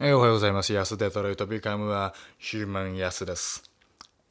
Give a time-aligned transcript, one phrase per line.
[0.00, 0.72] えおはようございます。
[0.72, 3.64] 安デトロイトビカムはヒューマン安です。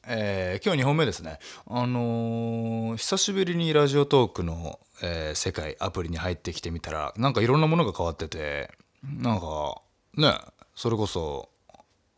[0.07, 1.39] えー今日2本目ですね。
[1.65, 8.71] あのー久しぶりにラジオトークの、え世界アプリに入ってきてみたら、なんかいろんなものが変わってて、
[9.03, 9.81] なんか
[10.15, 10.39] ね、
[10.73, 11.49] それこそ、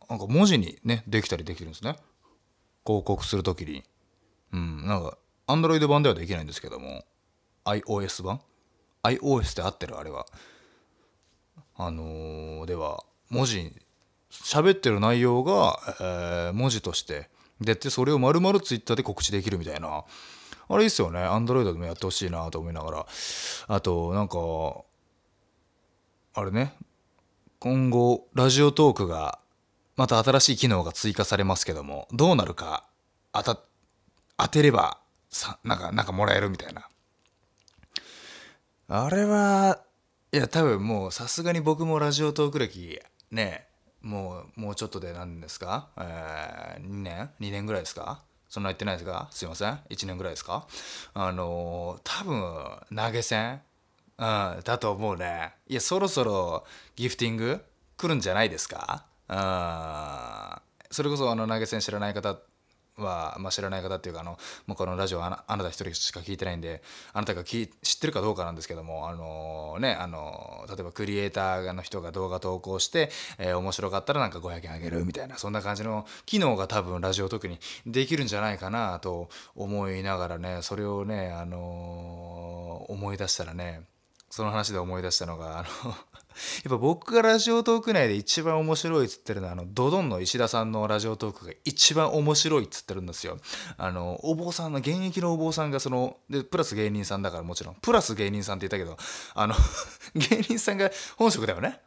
[0.08, 1.96] なんか文字にね、できたりできるんですね。
[2.86, 3.82] 広告するときに。
[4.52, 7.04] うん、なんか、アンドロイド版ではできないんですけども、
[7.64, 8.40] iOS 版
[9.02, 10.24] ?iOS って合ってるあれは。
[11.76, 13.72] あのーでは文字
[14.30, 17.28] 喋ってる内容が、えー文字として。
[17.60, 20.04] 出てそれを丸々ツイッターで告知できるみたいな。
[20.68, 21.20] あれいいっすよね。
[21.20, 23.06] アンドロイドでもやってほしいなと思いながら。
[23.68, 24.38] あとなんか
[26.34, 26.74] あれね。
[27.58, 29.38] 今後ラジオトークが
[29.96, 32.86] また新しい機能が追加されますけどもどうなるか
[33.32, 33.60] 当た
[34.38, 36.88] 当てればさなんかなんかもらえるみたいな。
[38.88, 39.80] あれは
[40.32, 42.98] いや多分もうさすがに僕もラジオトーク歴
[43.30, 43.66] ね
[44.02, 48.22] もうもうちょっとで何ですか、えー、2年？2年ぐらいですか？
[48.48, 49.28] そんな言ってないですか？
[49.30, 49.78] すいません。
[49.90, 50.66] 1年ぐらいですか？
[51.14, 53.60] あのー多分投げ銭？
[54.18, 55.52] うんだと思うね。
[55.68, 56.64] いやそろそろ
[56.96, 57.64] ギフティング？
[57.96, 59.04] 来るんじゃないですか？
[59.28, 60.62] うん。
[60.90, 62.36] それこそあの投げ銭知らない方
[63.02, 66.82] は、まあ、知らない方っていうかあのもうこのラジオああなた一人しか聞いてないんで
[67.12, 83.82] あなたが聞知ってるかどうかなんですけどもあのねあの例えばクリエイターの人が動画投稿して、えー面白かったらなんか500円あげるみたいなそんな感じの機能が多分ラジオ特にできるんじゃないかなと思いながらねそれをねあの思い出したらね
[84.30, 93.38] その話で思い出したのがあの やっぱ僕がラジオトーク内で一番面白いっつってるのはあのドドンの石田さんのラジオトークが一番面白いっつってるんですよ。
[93.76, 98.96] あのお坊さんの現役のお坊さんがそのでプラス芸人さんだからもちろんプラス芸人さんって言ったけど
[99.34, 99.54] あの
[100.14, 101.80] 芸人さんが本職だよね？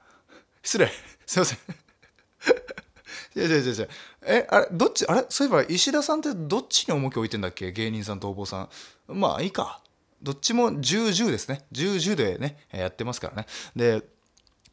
[0.62, 0.92] 失礼。
[1.26, 1.58] すいません。
[3.36, 3.88] いやいやいやいや。
[4.26, 5.26] えあれどっちあれ？
[5.30, 7.72] そういえば石田さんってどっちに重きを置いてんだっけ？
[7.72, 8.70] 芸人さんとお坊さん。
[9.08, 9.83] まあいいか。
[10.24, 11.66] どっちも1010ですね。
[11.74, 13.46] 1010でねやってますからね。
[13.76, 14.04] で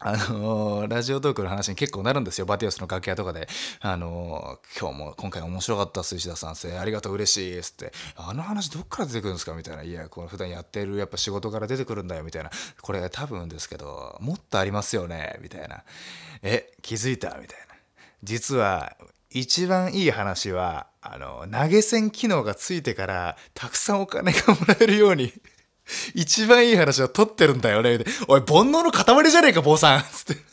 [0.02, 2.46] あのーラジオトークの話に結構なるんですよ。
[2.46, 3.48] バティオスの楽屋とかで
[3.82, 12.50] 「あのー今日も今回面白かったっす石田さんっすありがとう嬉しい」っつって「あの話どっから出てくるんですか?」みたいな「いやこの普段やってるやっぱ仕事から出てくるんだよ」みたいな
[12.80, 15.82] 「これ多分ですけどもっとありますよね」みたいな
[16.42, 17.74] 「え気づいた?」みたいな。
[18.22, 18.96] 実は
[19.30, 25.32] 一番いい話はあの投げ銭機能がついてからたくさんお金がもらえるように
[26.14, 27.98] 一番いい話は取ってるんだよね。
[28.28, 30.50] おい、煩悩の塊じゃねえか、坊さんつって。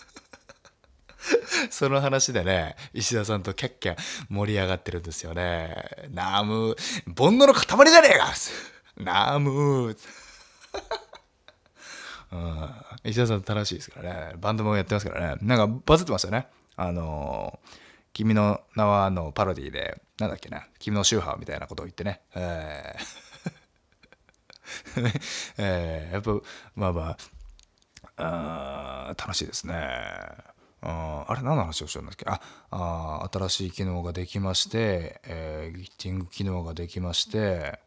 [1.69, 3.97] その話でね、石田さんとキャッキャ
[4.29, 5.89] 盛り上がってるんですよね。
[6.09, 6.75] ナム、
[7.05, 8.33] 煩悩の塊じゃねえか
[8.97, 9.95] ナム
[12.29, 12.69] うん、
[13.05, 14.33] 石田さん楽しいですからね。
[14.37, 15.37] バンドもやってますからね。
[15.41, 16.47] なんかバズってましたね。
[16.75, 17.59] あの
[18.17, 22.21] 君の名はのパロディで、なんだっけな、君の宗派みたいなことを言ってね。
[22.33, 23.27] えー。
[25.59, 26.31] えーやっぱ
[26.75, 27.17] まあま
[28.17, 29.75] ああ楽しいですね。
[29.75, 32.25] ああれ何の話をしてるんだっけ？
[32.27, 32.39] あ
[32.71, 37.79] あ新しい機能ができまして、えーギフティング機能ができまして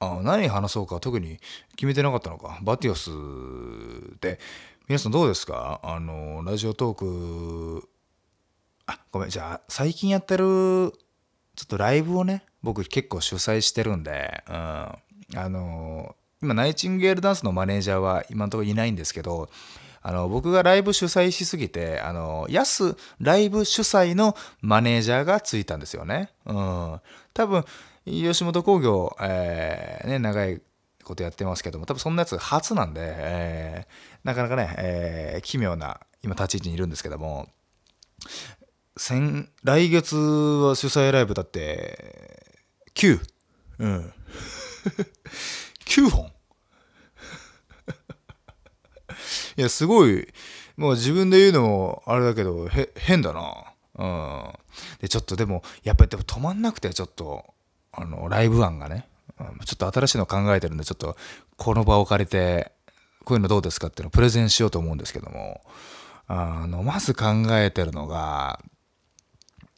[0.00, 1.40] あ何話そうか特に
[1.76, 2.58] 決めてなかったのか。
[2.60, 4.38] バティオスで。
[4.86, 5.80] 皆さんどうですか？
[5.82, 7.88] あのラジオトーク
[8.90, 9.30] あごめん。
[9.30, 10.92] じゃあ最近やってるちょ
[11.64, 14.98] っとライブをね僕結構主催してるんで、うん、あ
[15.34, 19.48] の今ナイチンゲールダンスのマネージャーは今のところいないんですけど
[20.02, 26.30] あの僕がライブ主催しすぎてあのヤスライブ主催のマネージャーがついたんですよね。
[26.46, 27.00] うん、
[27.34, 27.64] 多分
[28.06, 30.60] 吉本興業、えーね、長い
[31.04, 37.48] ことやってますけども多分そんなやつ初なんで、えーなかなかね、えー奇妙な今立ち位置にいるんですけども
[39.02, 42.44] 先来月は主催ライブだって
[42.94, 43.18] 9
[43.78, 44.12] うん。
[45.88, 46.26] 9本。
[49.56, 50.28] いやすごい。
[50.76, 53.72] もう自分で言うのもあれだけどへ変だな。
[53.94, 54.52] うん。
[55.00, 57.54] でちょっとでもやっぱりでも止まんなくてちょっと
[57.92, 59.08] あのライブ案がね。
[59.38, 59.58] うん。
[59.64, 61.16] ちょっと新しいの考えてるんでちょっと
[61.56, 62.70] この場を借りて
[63.24, 65.62] こういうのどうですかっていうのをプレゼンしようと思うんですけども。
[66.32, 67.26] あのまず考
[67.58, 68.60] えてるのが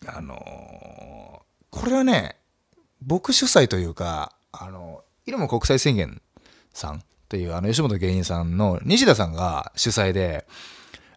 [0.06, 2.36] あのこれはね
[3.00, 6.20] 僕主催というかあのイルモ国際宣言
[6.72, 10.46] さんっていうあの吉本芸人さんの西田さんが主催で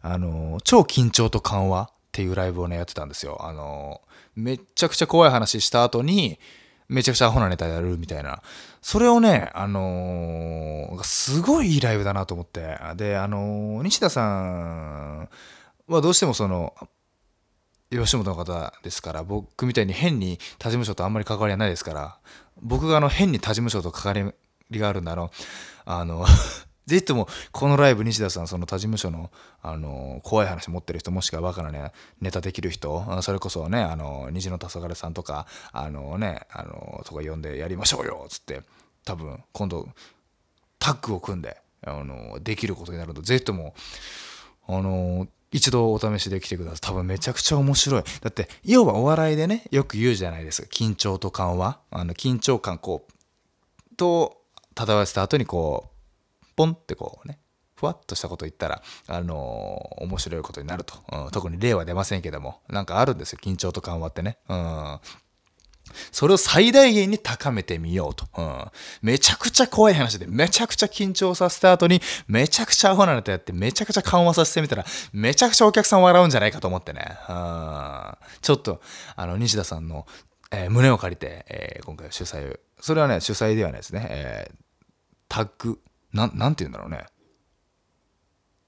[0.02, 3.38] あの超緊張と緩和っていうライブをねやってたんですよ。
[3.42, 4.02] あの
[4.36, 6.40] めちゃくちゃ怖い話した後に
[6.88, 8.42] めちゃくちゃアホなネタやるみたいな。
[8.82, 12.78] それをねあのすごいいいライブだなと思って。
[12.96, 15.30] であの西田さん
[15.88, 16.74] まあどうしてもその
[17.90, 22.18] 吉本の方ですから僕みたいに変に他事務所とあんまり関わりはないですから
[22.62, 24.34] 僕があの変に他事務所と関わ
[24.70, 25.30] りがあるんだろう
[25.86, 26.26] あの
[26.86, 29.32] ぜひともこのライブ西田さんその他事務所の
[29.64, 31.92] あの怖い話持ってる人もしくはバカなね
[32.22, 38.62] ネタできる人それこそねあの虹の黄昏さんとかあのねあのとか呼んでやりましょうよっつって
[39.04, 39.88] 多分今度
[40.78, 43.74] タッグを組んであのできることになるのでぜひとも
[44.68, 46.80] あの一度お試しで来てください。
[46.82, 48.04] 多分めちゃくちゃ面白い。
[48.22, 50.68] だって、要はお笑いでね、よく言うじゃないですか。
[50.68, 51.80] 緊張と緩和。
[51.92, 54.36] あの、緊張感、こう、と、
[54.76, 55.92] 漂わせた後にこ
[56.44, 57.40] う、ポンってこうね、
[57.76, 61.32] ふわっとしたこと言ったら、あのー、面白いことになると、うん。
[61.32, 63.40] 特に例は出ませんけども、なんかあるんですよ。
[63.42, 64.38] 緊張と緩和ってね。
[64.50, 65.00] うん。
[66.12, 68.28] それを最大限に高めてみようと。
[68.38, 68.72] うん。
[69.02, 77.18] めちゃくちゃ怖い話で、めちゃくちゃ緊張させた後に、めちゃくちゃアホなネタやって、めちゃくちゃ緩和させてみたら、めちゃくちゃお客さん笑うんじゃないかと思ってね。
[77.30, 78.18] うん。
[78.42, 78.82] ちょっと、
[79.16, 80.06] あの、西田さんの、
[80.52, 84.06] えー、胸を借りて、えー、今回主催それはね、主催ではないですね。
[84.10, 84.56] えー、
[85.28, 85.80] タッグ、
[86.14, 87.06] なん、なんて言うんだろうね。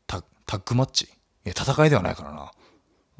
[0.07, 1.05] タタッグマッチ？
[1.05, 1.09] い
[1.43, 2.51] や、戦いではないからな。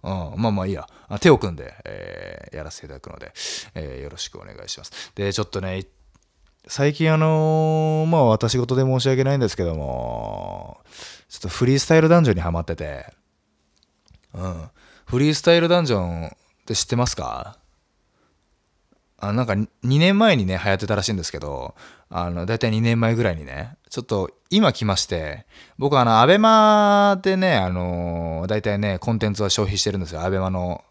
[0.03, 0.87] うん、まあまあいいや。
[1.19, 3.33] 手を組んで、えー、やらせていただくので、
[3.75, 5.11] えー、よろしくお願いします。
[5.15, 5.85] で、ちょっとね、
[6.67, 10.81] 最近あのー、まあ私事で申し訳ないんですけども、
[11.29, 13.05] ちょっとフリースタイルダンジョンにはまってて、
[14.33, 14.69] うん。
[15.05, 16.31] フリースタイルダンジョンっ
[16.65, 17.57] て知ってますか？
[19.19, 21.73] あなんか2年前にね、流行ってたらしいんですけど、
[22.09, 25.45] あの、だいたい2年前ぐらいにね、ちょっと今来まして、
[25.77, 30.21] 僕あの、アベマでね、あのー、だいたいね、コンテンツは消費してるんですよ。
[30.21, 30.83] アベマの、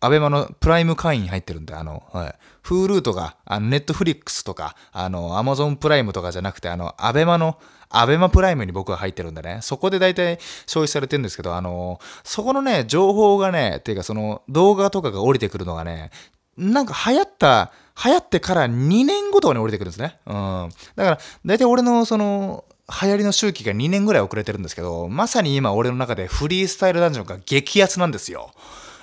[0.00, 2.34] アベマのプライム会員入ってるんで、あの、はい。
[2.64, 16.10] Hulu とか、あの、ネットフリックスとか、あの、アマゾンプライムとかじゃなくて、あの、アベマの、アベマプライムに僕は入ってるんでね、そこで大体消費されてるんですけど、あの、そこのね、情報がね、っていうかその動画とかが降りてくるのがね、
[16.60, 17.72] なんか流行った、
[18.04, 20.18] 流行ってから2年後とかに降りてくるんですね。
[20.26, 20.68] うん。
[20.94, 22.64] だから、大体俺のその、
[23.02, 28.52] 流行りの周期が2年ぐらい遅れてるんですけど、まさに今俺の中でフリースタイルダンジョンが激アツなんですよ。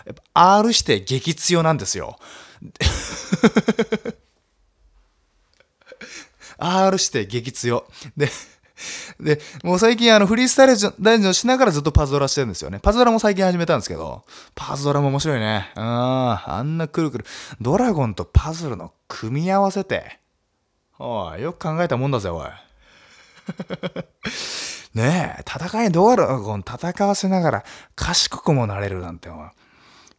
[0.05, 2.19] やっぱ R して激強なんですよ。
[6.59, 7.87] R して激強。
[8.17, 8.29] で、
[9.19, 12.79] で、もう最近あのフリースタイルダンジョンしながらずっとパズドラしてるんですよね。
[12.79, 14.23] パズドラも最近始めたんですけど、
[14.55, 15.71] パズドラも面白いね。
[15.75, 17.25] うん、あんなくるくる。
[17.59, 20.19] ドラゴンとパズルの組み合わせて。
[20.99, 22.45] おい、よく考えたもんだぜ、おい。
[24.93, 27.63] ねえ、戦いドラゴン戦わせながら
[27.95, 29.37] 賢くもなれるなんて、おい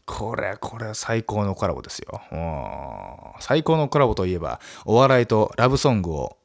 [0.08, 2.22] これ、これ最高のコラボですよ。
[3.40, 6.37] 最高のコラボといえば、お笑いとラブソングを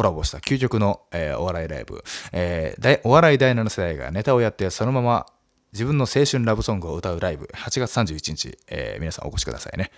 [0.00, 2.02] コラボした究極の、えー、お笑いライブ、
[2.32, 5.26] えー、お笑い第7世代がネタをやってそのまま
[5.74, 7.50] 自分の青春ラブソングを歌うライブ。
[7.52, 9.90] 8月31日、えー、皆さんお越しくださいね。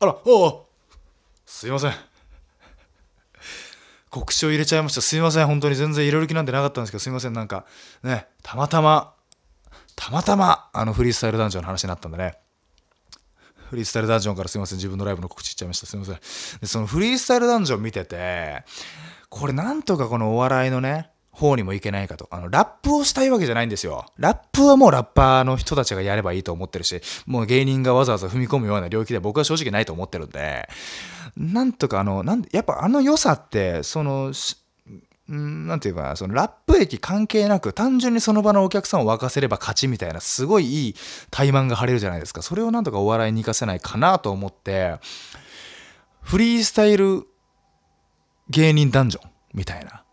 [0.00, 0.68] あらおお
[1.46, 1.92] すいません。
[4.10, 5.46] 告知を入れちゃいましたすいません。
[5.46, 7.32] 本当に全然いろいろ気なんてなかったんですけどすいません。
[7.32, 7.64] なんか
[8.02, 9.14] ねたまたま
[9.96, 12.36] たまたまあのフリースタイルダンジョンの話になったんでね。
[13.70, 15.86] フリースタイルダンジョンからすいません、自分のライブの告知言っちゃいました。
[15.86, 16.14] すいません。
[16.60, 18.64] で、そのフリースタイルダンジョン見てて、
[19.28, 22.26] これなんとかこのお笑いのね、方にもいけないかと。
[22.32, 24.06] あの、ラップをしたいわけじゃないんですよ。
[24.16, 30.68] ラップはもうラッパーの人たちがやればいいと思ってるし、もう芸人がわざわざ踏み込むような領域で僕は正直ないと思ってるんで、
[31.36, 34.32] なんとかあの、なんやっぱあの良さって、その、
[35.28, 40.94] 何て言うかそのラップ駅関係なく単純にその場のお客さんを沸かせれば勝ちみたいなすごいいい
[41.30, 42.42] タイマンが張れるじゃないですか。
[42.42, 44.96] それをなんとかお笑いに生かせないかなと思って
[46.22, 47.26] フリースタイル
[48.48, 50.04] 芸人ダンジョンみたいな。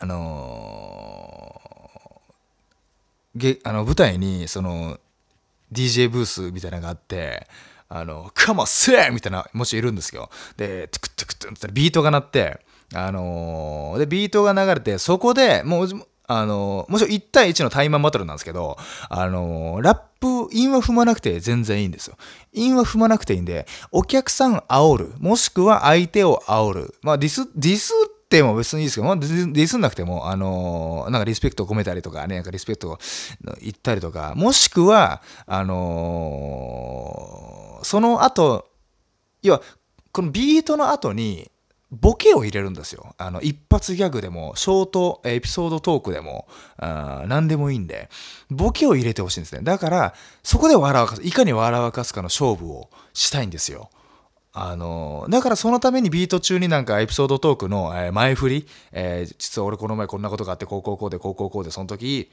[0.00, 4.98] あのー、あの舞台にその
[5.70, 7.46] DJ ブースみたいなのがあって
[7.94, 10.30] あの、カモセーみたいな、もしいるんですよ。
[10.56, 12.64] で、トゥクトゥクトゥンってビートが鳴って、
[12.94, 15.88] あのー、で、ビートが流れて、そこでもう、
[16.26, 18.76] あのー、もちろん1対1のタイマンバトルなんですけど、
[19.08, 22.16] あのー、ラップ、韻は踏まなくて全然いいんですよ。
[22.52, 26.94] 韻は踏まなくていいんで、お客さん煽る、もしくは相手を煽る。
[27.02, 32.98] まあ、ディス、ディスっても別にいいですけど、ディスんなくても、あのー、なんかリスペクトを込めたりとかね、なんかリスペクトを
[33.60, 38.68] 言ったりとか、もしくは、あのー、その後、
[39.42, 39.62] 要は、
[40.12, 41.50] このビートの後に、
[41.92, 43.14] ボケを入れるんですよ。
[43.18, 48.08] あの、一発ギャグでも、ショートエピソードトークでも、あ何でもいいんで、
[48.50, 49.62] ボケを入れてほしいんですね。
[49.62, 53.90] だから、そこで笑わかす、いかに笑わかすかの勝負をしたいんですよ。
[54.54, 62.30] あの、だからそのためにビート中になんかエピソードトークの、前振り、えー、実は俺この前こんなことがあって、こうこうこうで、こうこうこうで、その時、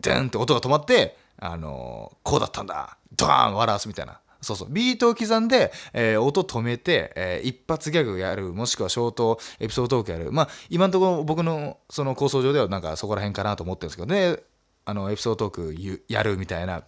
[0.00, 4.68] デンって音が止まってあのこうだったんだドーン笑わすみたいなそうそう。
[4.70, 10.32] ビートを刻んで、えー、音止めて、えー、一発ギャグやるもしくはショートエピソードトークやる。
[10.32, 14.38] まあ今のところ僕のその構想上ではなんかそこら辺かなと思ってるんですけどね。
[14.84, 16.84] あのエピソードトークやるみたいな。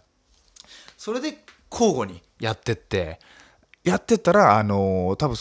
[0.97, 1.37] それで
[1.71, 3.19] 交互にやってって
[3.83, 5.37] やってったらあのー、多分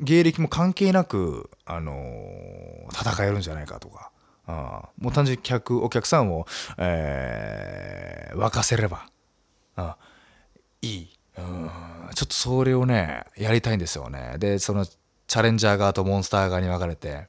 [0.00, 4.10] 芸歴も関係なくあのー、戦えるんじゃないかとか。
[4.46, 9.08] あもう単純に客お客さんを、えー、沸かせれば。
[9.76, 9.96] あ
[12.14, 14.36] ちょっとそれをねやりたいんですよね。
[14.38, 17.28] でそのチャレンジャー側とモンスター側に分かれて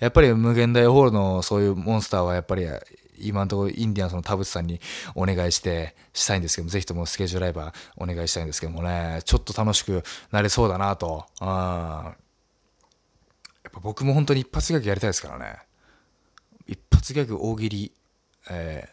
[0.00, 2.66] やっぱり無限大ホールのそういうモンスターはやっぱり
[3.20, 4.80] 今のところインディアンスの田淵さんに
[5.14, 11.26] お願いしてしたいんですけどもぜひともスケジュールライバーお願いしたいんですけどもねちょっと楽しくなれそうだなと。
[11.40, 11.48] うん。
[11.48, 12.14] や
[13.68, 15.58] っぱ僕も本当に一発ギャグやりたいですからね。
[16.66, 17.92] 一発ギャグ大喜利。
[18.48, 18.88] え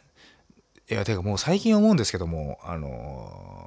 [0.88, 3.66] ー、いやてかもう最近思うんですけどもあの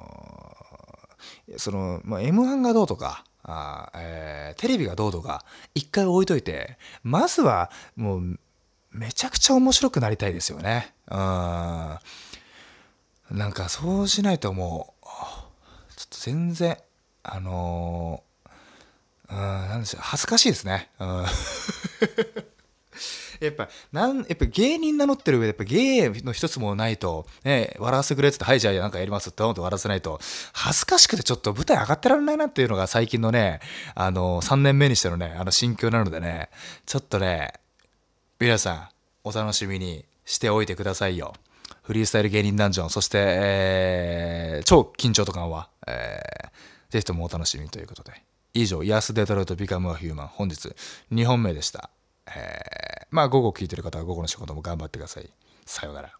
[1.57, 8.39] その、まあ、m 1がどうとかあ、えー、テレビがどうとか一回置いといてまずはもう
[8.91, 10.93] めちゃくちゃ面白くなりたいですよね。
[11.09, 11.17] うん。
[11.17, 11.97] な
[13.47, 15.05] んかそうしないともう
[15.95, 16.77] ちょっと全然
[17.23, 20.89] あのー、うんなんでしょう恥ずかしいですね。
[20.99, 21.25] うん。
[23.45, 30.19] やっぱ、なん、やっぱ芸人名乗ってる上で、やっぱ芸の一つもないと、ね、笑わせてくれってって、はい、じゃあなんかやりますって思って笑わせないと、
[30.53, 33.59] 恥ずかしくてちょっと舞台上がってられないなっていうのが最近のね、
[33.95, 36.49] あの、3年目にしてのね、あの心境なのでね、
[36.85, 37.53] ちょっとね、
[38.39, 38.89] 皆さん、
[39.23, 41.33] お楽しみにしておいてくださいよ。
[41.81, 48.13] フリースタイル芸人ダンジョン、そして、えー、超緊張と緩和、えー、ぜひともお楽しみということで。
[48.53, 50.75] 以上、ヤス・デトロイト・ビカム・ア・ヒューマン、本日
[51.11, 51.89] 2本目でした。
[52.35, 55.29] えー、まあ午後聞いてる方は午後の仕事も頑張ってください。
[55.65, 56.11] さようなら。